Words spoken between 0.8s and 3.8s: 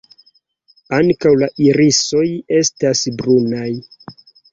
Ankaŭ la irisoj estas brunaj.